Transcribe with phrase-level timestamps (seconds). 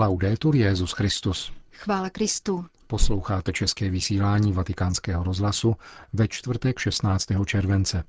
[0.00, 1.52] Laudetur Jezus Christus.
[1.72, 2.64] Chvála Kristu.
[2.86, 5.76] Posloucháte české vysílání Vatikánského rozhlasu
[6.12, 7.26] ve čtvrtek 16.
[7.46, 8.04] července.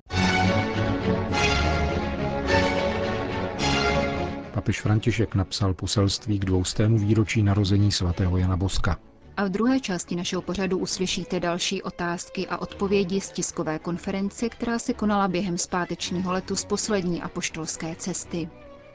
[4.54, 8.98] Papež František napsal poselství k dvoustému výročí narození svatého Jana Boska.
[9.38, 14.80] A v druhé části našeho pořadu uslyšíte další otázky a odpovědi z tiskové konference, která
[14.80, 18.50] se konala během zpátečního letu z poslední apoštolské cesty.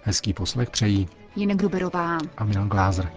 [0.06, 3.12] Hezký poslech přejí Jinek Gruberová a Milan Glázer.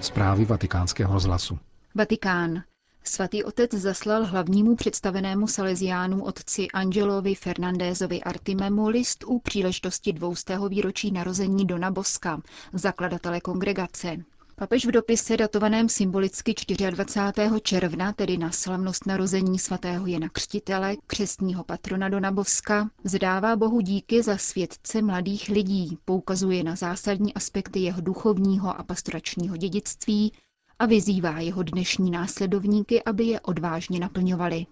[0.00, 1.58] Zprávy vatikánského rozhlasu.
[1.94, 2.62] Vatikán.
[3.04, 11.10] Svatý otec zaslal hlavnímu představenému Salesiánu otci Angelovi Fernandézovi Artimemu list u příležitosti dvoustého výročí
[11.12, 12.40] narození Dona Boska,
[12.72, 14.16] zakladatele kongregace.
[14.56, 16.54] Papež v dopise datovaném symbolicky
[16.90, 17.60] 24.
[17.62, 24.22] června, tedy na slavnost narození svatého Jana Křtitele, křestního patrona Dona Boska, zdává Bohu díky
[24.22, 30.32] za světce mladých lidí, poukazuje na zásadní aspekty jeho duchovního a pastoračního dědictví
[30.78, 34.66] a vyzývá jeho dnešní následovníky, aby je odvážně naplňovali.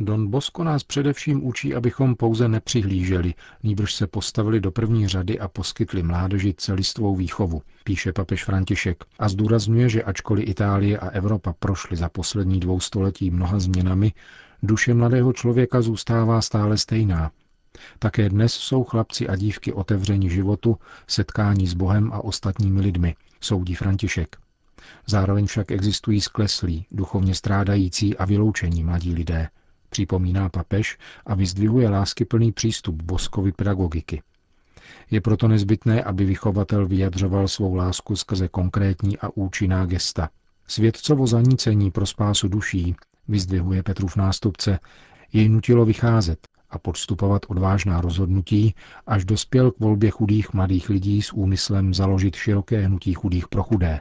[0.00, 5.48] Don Bosco nás především učí, abychom pouze nepřihlíželi, nýbrž se postavili do první řady a
[5.48, 11.96] poskytli mládeži celistvou výchovu, píše papež František a zdůrazňuje, že ačkoliv Itálie a Evropa prošly
[11.96, 14.12] za poslední dvou století mnoha změnami,
[14.62, 17.30] duše mladého člověka zůstává stále stejná.
[17.98, 23.74] Také dnes jsou chlapci a dívky otevřeni životu, setkání s Bohem a ostatními lidmi, soudí
[23.74, 24.36] František.
[25.06, 29.48] Zároveň však existují skleslí, duchovně strádající a vyloučení mladí lidé,
[29.88, 34.22] připomíná papež a vyzdvihuje láskyplný přístup Boskovi pedagogiky.
[35.10, 40.28] Je proto nezbytné, aby vychovatel vyjadřoval svou lásku skrze konkrétní a účinná gesta.
[40.66, 42.94] Světcovo zanícení pro spásu duší,
[43.28, 44.78] vyzdvihuje Petrův nástupce,
[45.32, 48.74] jej nutilo vycházet a podstupovat odvážná rozhodnutí,
[49.06, 54.00] až dospěl k volbě chudých mladých lidí s úmyslem založit široké hnutí chudých pro chudé.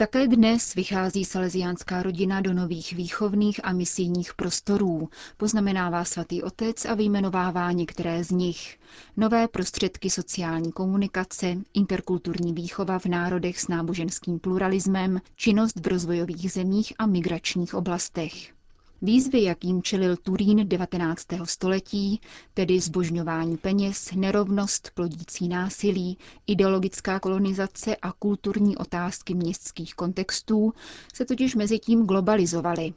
[0.00, 6.94] Také dnes vychází salesiánská rodina do nových výchovných a misijních prostorů, poznamenává svatý otec a
[6.94, 8.78] vyjmenovává některé z nich.
[9.16, 16.92] Nové prostředky sociální komunikace, interkulturní výchova v národech s náboženským pluralismem, činnost v rozvojových zemích
[16.98, 18.57] a migračních oblastech.
[19.02, 21.26] Výzvy, jakým čelil Turín 19.
[21.44, 22.20] století,
[22.54, 30.72] tedy zbožňování peněz, nerovnost, plodící násilí, ideologická kolonizace a kulturní otázky městských kontextů,
[31.14, 32.92] se totiž mezi tím globalizovaly.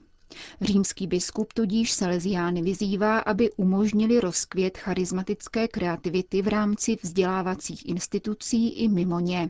[0.62, 8.88] Římský biskup tudíž Salesiány vyzývá, aby umožnili rozkvět charismatické kreativity v rámci vzdělávacích institucí i
[8.88, 9.50] mimo ně.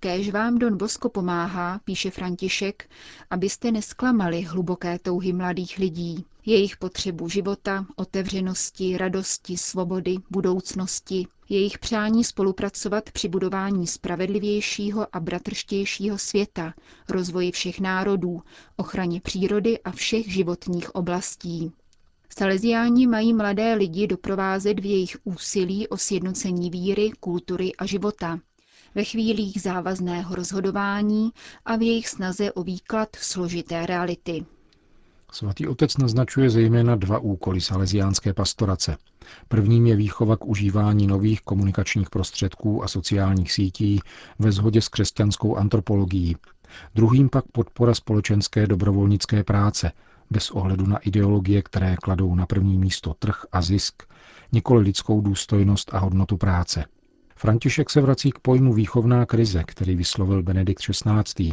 [0.00, 2.90] Kéž vám Don Bosko pomáhá, píše František,
[3.30, 12.24] abyste nesklamali hluboké touhy mladých lidí, jejich potřebu života, otevřenosti, radosti, svobody, budoucnosti, jejich přání
[12.24, 16.74] spolupracovat při budování spravedlivějšího a bratrštějšího světa,
[17.08, 18.42] rozvoji všech národů,
[18.76, 21.72] ochraně přírody a všech životních oblastí.
[22.38, 28.40] Salesiáni mají mladé lidi doprovázet v jejich úsilí o sjednocení víry, kultury a života,
[28.96, 31.30] ve chvílích závazného rozhodování
[31.64, 34.44] a v jejich snaze o výklad složité reality.
[35.32, 38.96] Svatý otec naznačuje zejména dva úkoly salesiánské pastorace.
[39.48, 44.00] Prvním je výchova k užívání nových komunikačních prostředků a sociálních sítí
[44.38, 46.36] ve shodě s křesťanskou antropologií.
[46.94, 49.92] Druhým pak podpora společenské dobrovolnické práce,
[50.30, 54.02] bez ohledu na ideologie, které kladou na první místo trh a zisk,
[54.52, 56.84] nikoli lidskou důstojnost a hodnotu práce–
[57.38, 61.52] František se vrací k pojmu výchovná krize, který vyslovil Benedikt XVI.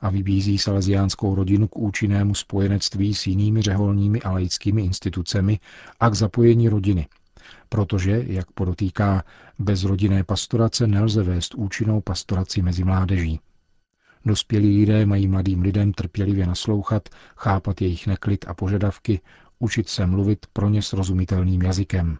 [0.00, 5.58] a vybízí salesiánskou rodinu k účinnému spojenectví s jinými řeholními a laickými institucemi
[6.00, 7.06] a k zapojení rodiny.
[7.68, 9.24] Protože, jak podotýká,
[9.58, 13.40] bez rodinné pastorace nelze vést účinnou pastoraci mezi mládeží.
[14.24, 19.20] Dospělí lidé mají mladým lidem trpělivě naslouchat, chápat jejich neklid a požadavky,
[19.58, 22.18] učit se mluvit pro ně srozumitelným jazykem.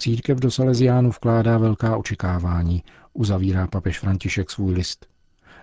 [0.00, 2.82] Církev do Salesiánu vkládá velká očekávání,
[3.12, 5.06] uzavírá papež František svůj list.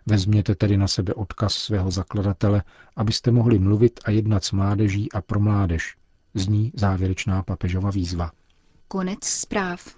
[0.06, 2.64] Vezměte tedy na sebe odkaz svého zakladatele,
[2.96, 5.96] abyste mohli mluvit a jednat s mládeží a pro mládež.
[6.34, 8.32] Zní závěrečná papežova výzva.
[8.88, 9.96] Konec zpráv.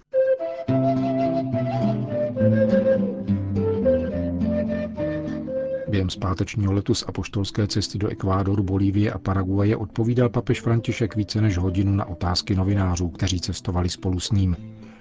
[6.00, 11.42] Během zpátečního letu z apoštolské cesty do Ekvádoru, Bolívie a Paraguaje odpovídal papež František více
[11.42, 14.56] než hodinu na otázky novinářů, kteří cestovali spolu s ním.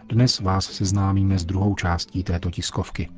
[0.08, 3.08] Dnes vás seznámíme s druhou částí této tiskovky.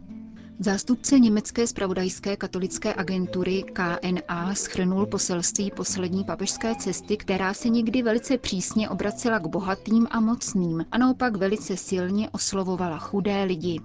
[0.59, 8.39] Zástupce německé spravodajské katolické agentury KNA schrnul poselství poslední papežské cesty, která se někdy velice
[8.39, 13.81] přísně obracela k bohatým a mocným a naopak velice silně oslovovala chudé lidi.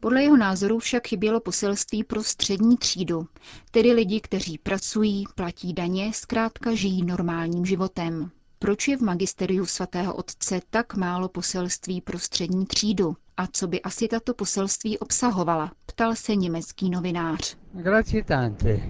[0.00, 3.26] Podle jeho názoru však chybělo poselství pro střední třídu,
[3.70, 8.30] tedy lidi, kteří pracují, platí daně, zkrátka žijí normálním životem.
[8.58, 13.16] Proč je v magisteriu svatého otce tak málo poselství pro střední třídu?
[13.36, 15.72] A co by asi tato poselství obsahovala?
[15.86, 17.56] Ptal se německý novinář.
[17.72, 18.80] Grazie tante.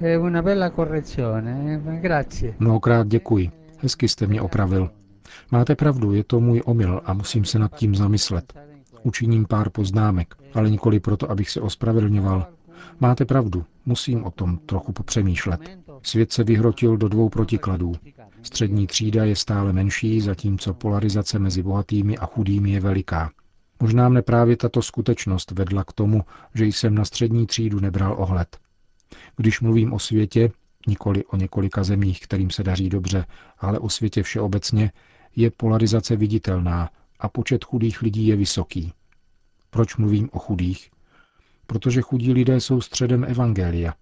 [0.00, 1.80] È una bella correzione.
[1.86, 2.00] eh?
[2.00, 2.54] Grazie.
[2.58, 3.50] Mnohokrát děkuji.
[3.78, 4.90] Hezky jste mě opravil.
[5.50, 8.63] Máte pravdu, je to můj omyl a musím se nad tím zamyslet.
[9.04, 12.46] Učiním pár poznámek, ale nikoli proto, abych se ospravedlňoval.
[13.00, 15.78] Máte pravdu, musím o tom trochu popřemýšlet.
[16.02, 17.92] Svět se vyhrotil do dvou protikladů.
[18.42, 23.30] Střední třída je stále menší, zatímco polarizace mezi bohatými a chudými je veliká.
[23.80, 26.22] Možná mne právě tato skutečnost vedla k tomu,
[26.54, 28.58] že jsem na střední třídu nebral ohled.
[29.36, 30.50] Když mluvím o světě,
[30.86, 33.26] nikoli o několika zemích, kterým se daří dobře,
[33.58, 34.92] ale o světě všeobecně,
[35.36, 36.90] je polarizace viditelná
[37.24, 38.92] a počet chudých lidí je vysoký.
[39.70, 40.90] Proč mluvím o chudých?
[41.66, 43.94] Protože chudí lidé jsou středem evangelia.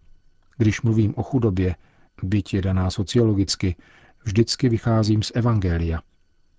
[0.56, 1.76] Když mluvím o chudobě,
[2.22, 3.76] byť je daná sociologicky,
[4.24, 6.00] vždycky vycházím z evangelia.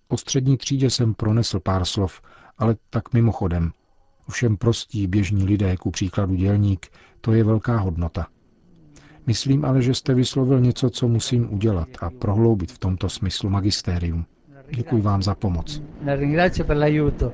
[0.07, 2.21] O střední třídě jsem pronesl pár slov,
[2.57, 3.71] ale tak mimochodem.
[4.27, 6.87] Ovšem prostí běžní lidé, ku příkladu dělník,
[7.21, 8.27] to je velká hodnota.
[9.27, 14.25] Myslím ale, že jste vyslovil něco, co musím udělat a prohloubit v tomto smyslu magistérium.
[14.75, 15.81] Děkuji vám za pomoc.
[16.05, 17.31] La ringrazio per l'aiuto.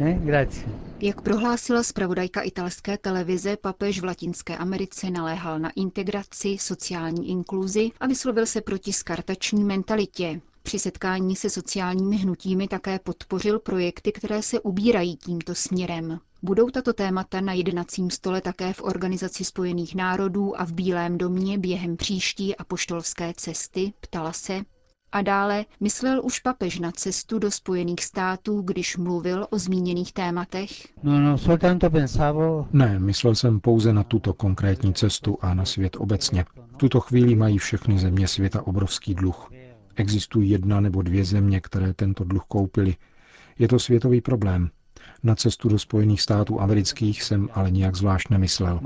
[0.00, 0.18] Eh?
[0.24, 0.66] Grazie.
[1.00, 8.06] Jak prohlásila zpravodajka italské televize, papež v Latinské Americe naléhal na integraci, sociální inkluzi a
[8.06, 10.40] vyslovil se proti skartační mentalitě.
[10.62, 16.18] Při setkání se sociálními hnutími také podpořil projekty, které se ubírají tímto směrem.
[16.42, 21.58] Budou tato témata na jednacím stole také v Organizaci spojených národů a v Bílém domě
[21.58, 24.60] během příští apoštolské cesty, ptala se.
[25.12, 30.70] A dále myslel už papež na cestu do Spojených států, když mluvil o zmíněných tématech?
[31.02, 31.36] No, no.
[32.72, 36.44] Ne, myslel jsem pouze na tuto konkrétní cestu a na svět obecně.
[36.74, 39.50] V tuto chvíli mají všechny země světa obrovský dluh.
[39.96, 42.96] Existují jedna nebo dvě země, které tento dluh koupily.
[43.58, 44.70] Je to světový problém.
[45.22, 48.80] Na cestu do Spojených států amerických jsem ale nijak zvlášť nemyslel.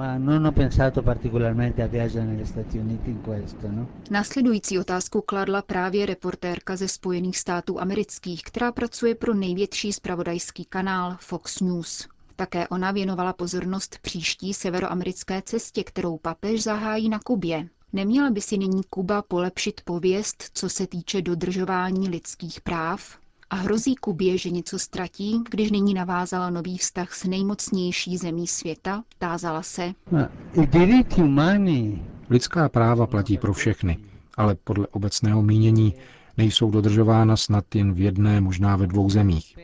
[3.68, 3.88] No?
[4.10, 11.16] Následující otázku kladla právě reportérka ze Spojených států amerických, která pracuje pro největší spravodajský kanál
[11.20, 12.08] Fox News.
[12.36, 17.68] Také ona věnovala pozornost příští severoamerické cestě, kterou papež zahájí na Kubě.
[17.92, 23.23] Neměla by si nyní Kuba polepšit pověst, co se týče dodržování lidských práv?
[23.50, 29.02] A hrozí Kubě, že něco ztratí, když nyní navázala nový vztah s nejmocnější zemí světa?
[29.18, 29.92] Tázala se.
[32.30, 33.98] Lidská práva platí pro všechny,
[34.36, 35.94] ale podle obecného mínění
[36.36, 39.56] nejsou dodržována snad jen v jedné, možná ve dvou zemích.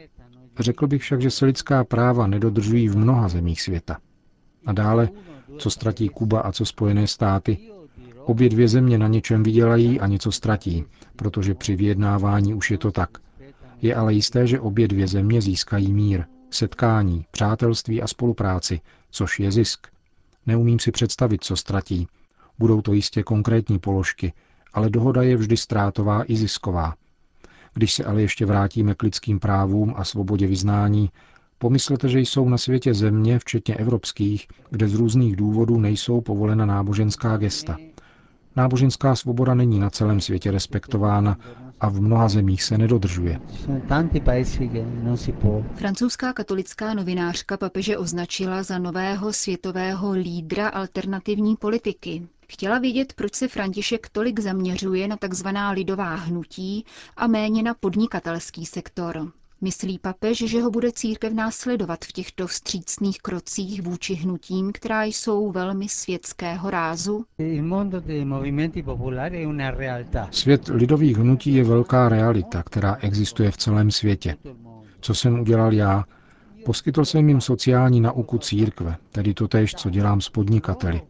[0.58, 3.98] Řekl bych však, že se lidská práva nedodržují v mnoha zemích světa.
[4.66, 5.08] A dále,
[5.58, 7.58] co ztratí Kuba a co Spojené státy,
[8.24, 10.84] obě dvě země na něčem vydělají a něco ztratí,
[11.16, 13.10] protože při vyjednávání už je to tak.
[13.82, 18.80] Je ale jisté, že obě dvě země získají mír, setkání, přátelství a spolupráci,
[19.10, 19.86] což je zisk.
[20.46, 22.06] Neumím si představit, co ztratí.
[22.58, 24.32] Budou to jistě konkrétní položky,
[24.72, 26.94] ale dohoda je vždy ztrátová i zisková.
[27.74, 31.10] Když se ale ještě vrátíme k lidským právům a svobodě vyznání,
[31.58, 37.36] pomyslete, že jsou na světě země, včetně evropských, kde z různých důvodů nejsou povolena náboženská
[37.36, 37.76] gesta.
[38.56, 41.36] Náboženská svoboda není na celém světě respektována
[41.80, 43.40] a v mnoha zemích se nedodržuje.
[45.74, 52.26] Francouzská katolická novinářka papeže označila za nového světového lídra alternativní politiky.
[52.48, 55.46] Chtěla vědět, proč se František tolik zaměřuje na tzv.
[55.72, 56.84] lidová hnutí
[57.16, 59.32] a méně na podnikatelský sektor.
[59.62, 65.50] Myslí papež, že ho bude církev následovat v těchto vstřícných krocích vůči hnutím, která jsou
[65.52, 67.24] velmi světského rázu?
[67.38, 70.28] Il mondo dei movimenti popolari è una realtà.
[70.30, 74.36] Svět lidových hnutí je velká realita, která existuje v celém světě.
[75.00, 76.04] Co jsem udělal já?
[76.64, 81.00] Poskytl jsem jim sociální nauku církve, tedy totéž, co dělám s podnikateli.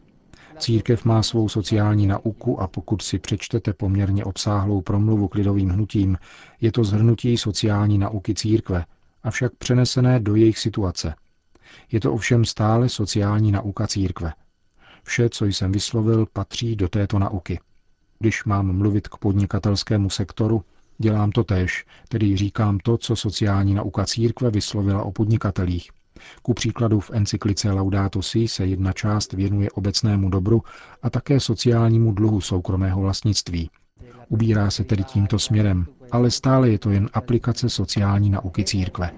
[0.61, 6.17] Církev má svou sociální nauku a pokud si přečtete poměrně obsáhlou promluvu k lidovým hnutím,
[6.61, 8.85] je to zhrnutí sociální nauky církve,
[9.23, 11.15] avšak přenesené do jejich situace.
[11.91, 14.33] Je to ovšem stále sociální nauka církve.
[15.03, 17.59] Vše, co jsem vyslovil, patří do této nauky.
[18.19, 20.63] Když mám mluvit k podnikatelskému sektoru,
[20.97, 25.89] dělám to též, tedy říkám to, co sociální nauka církve vyslovila o podnikatelích.
[26.41, 30.61] Ku příkladu v encyklice Laudato Si se jedna část věnuje obecnému dobru
[31.01, 33.69] a také sociálnímu dluhu soukromého vlastnictví.
[34.29, 39.11] Ubírá se tedy tímto směrem, ale stále je to jen aplikace sociální nauky církve.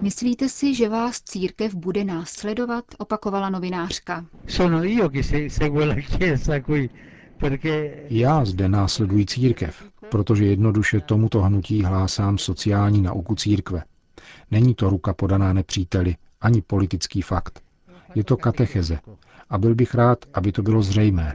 [0.00, 2.84] Myslíte si, že vás církev bude následovat?
[2.98, 4.26] Opakovala novinářka.
[8.10, 13.82] Já zde následuji církev, protože jednoduše tomuto hnutí hlásám sociální nauku církve.
[14.50, 17.60] Není to ruka podaná nepříteli, ani politický fakt.
[18.14, 18.98] Je to katecheze.
[19.50, 21.34] A byl bych rád, aby to bylo zřejmé.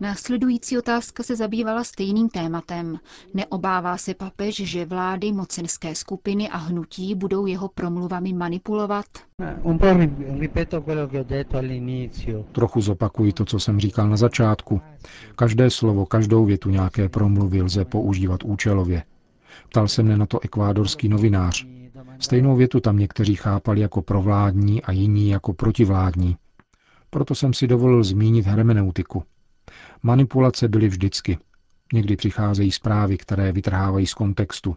[0.00, 2.98] Následující otázka se zabývala stejným tématem.
[3.34, 9.04] Neobává se papež, že vlády, mocenské skupiny a hnutí budou jeho promluvami manipulovat?
[12.52, 14.80] Trochu zopakuji to, co jsem říkal na začátku.
[15.36, 19.02] Každé slovo, každou větu nějaké promluvy lze používat účelově.
[19.68, 21.66] Ptal se mne na to ekvádorský novinář.
[22.18, 26.36] Stejnou větu tam někteří chápali jako provládní a jiní jako protivládní.
[27.10, 29.22] Proto jsem si dovolil zmínit hermeneutiku.
[30.02, 31.38] Manipulace byly vždycky.
[31.92, 34.76] Někdy přicházejí zprávy, které vytrhávají z kontextu.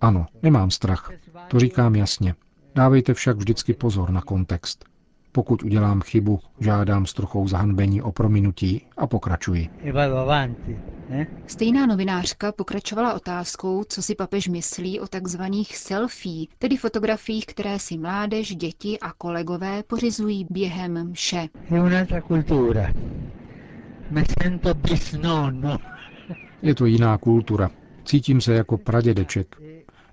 [0.00, 1.10] Ano, nemám strach.
[1.48, 2.34] To říkám jasně.
[2.74, 4.84] Dávejte však vždycky pozor na kontext.
[5.34, 9.68] Pokud udělám chybu, žádám s trochou zahanbení o prominutí a pokračuji.
[11.10, 11.26] Eh?
[11.46, 17.98] Stejná novinářka pokračovala otázkou, co si papež myslí o takzvaných selfie, tedy fotografiích, které si
[17.98, 21.48] mládež, děti a kolegové pořizují během mše.
[26.62, 27.70] Je to jiná kultura.
[28.04, 29.56] Cítím se jako pradědeček.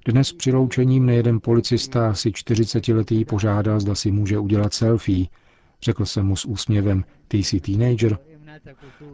[0.05, 5.25] Dnes při loučení mne jeden policista asi 40-letý požádal, zda si může udělat selfie.
[5.81, 8.17] Řekl jsem mu s úsměvem, ty jsi teenager?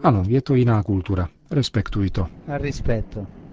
[0.04, 1.30] Ano, je to jiná kultura.
[1.52, 2.28] Respektuji to.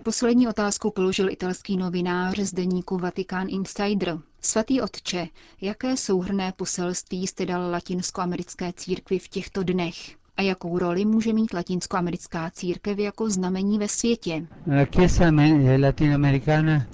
[0.02, 4.18] Poslední otázku položil italský novinář z deníku Vatikán Insider.
[4.40, 5.28] Svatý otče,
[5.60, 10.23] jaké souhrné poselství jste dal latinskoamerické církvi v těchto dnech?
[10.36, 14.46] A jakou roli může mít latinskoamerická církev jako znamení ve světě?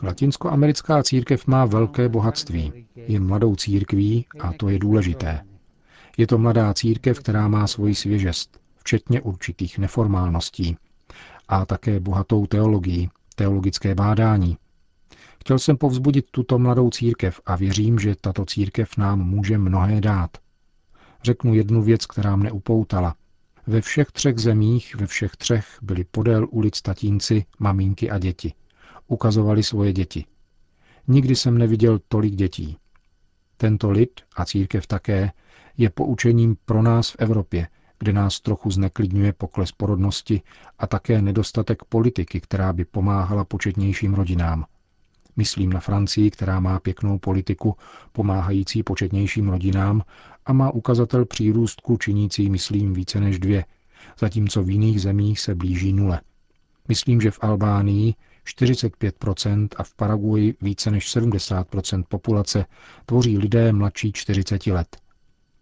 [0.02, 2.72] Latinskoamerická církev má velké bohatství.
[2.96, 5.44] Je mladou církví a to je důležité.
[6.16, 10.76] Je to mladá církev, která má svoji svěžest, včetně určitých neformálností.
[11.48, 14.56] A také bohatou teologii, teologické bádání.
[15.40, 20.30] Chtěl jsem povzbudit tuto mladou církev a věřím, že tato církev nám může mnohé dát.
[21.22, 23.14] Řeknu jednu věc, která mne upoutala.
[23.70, 28.52] Ve všech třech zemích, ve všech třech byli podél ulic tatínci, maminky a děti.
[29.06, 30.24] Ukazovali svoje děti.
[31.08, 32.76] Nikdy jsem neviděl tolik dětí.
[33.56, 35.32] Tento lid, a církev také,
[35.76, 40.42] je poučením pro nás v Evropě, kde nás trochu zneklidňuje pokles porodnosti
[40.78, 44.64] a také nedostatek politiky, která by pomáhala početnějším rodinám.
[45.36, 47.76] Myslím na Francii, která má pěknou politiku
[48.12, 50.02] pomáhající početnějším rodinám
[50.46, 53.64] a má ukazatel přírůstku činící, myslím, více než dvě,
[54.18, 56.20] zatímco v jiných zemích se blíží nule.
[56.88, 58.14] Myslím, že v Albánii
[58.46, 62.64] 45% a v Paraguji více než 70% populace
[63.06, 64.96] tvoří lidé mladší 40 let.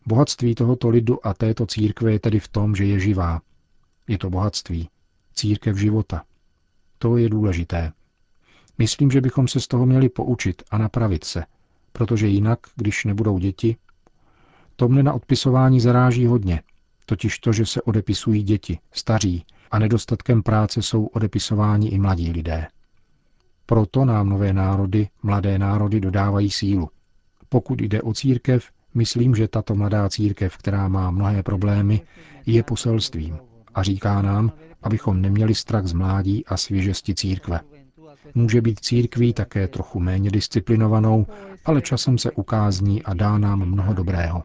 [0.06, 3.40] Bohatství tohoto lidu a této církve je tedy v tom, že je živá.
[4.08, 4.88] Je to bohatství.
[5.34, 6.22] Církev života.
[6.98, 7.92] To je důležité.
[8.78, 11.44] Myslím, že bychom se z toho měli poučit a napravit se,
[11.92, 13.76] protože jinak, když nebudou děti,
[14.80, 16.62] to mne na odpisování zaráží hodně,
[17.06, 22.66] totiž to, že se odepisují děti, staří a nedostatkem práce jsou odepisováni i mladí lidé.
[23.66, 26.88] Proto nám nové národy, mladé národy dodávají sílu.
[27.48, 32.00] Pokud jde o církev, myslím, že tato mladá církev, která má mnohé problémy,
[32.46, 33.38] je poselstvím
[33.74, 37.60] a říká nám, abychom neměli strach z mládí a svěžesti církve.
[38.34, 41.26] Může být církví také trochu méně disciplinovanou,
[41.64, 44.42] ale časem se ukázní a dá nám mnoho dobrého.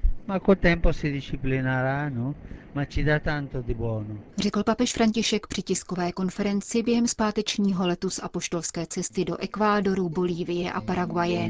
[2.10, 2.36] No?
[4.38, 10.72] Řekl papež František při tiskové konferenci během zpátečního letu z apoštolské cesty do Ekvádoru, Bolívie
[10.72, 11.50] a Paraguaje.